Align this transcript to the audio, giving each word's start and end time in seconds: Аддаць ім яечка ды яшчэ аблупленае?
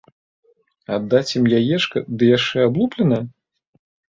Аддаць 0.95 1.35
ім 1.39 1.45
яечка 1.59 1.97
ды 2.17 2.33
яшчэ 2.37 2.57
аблупленае? 2.71 3.23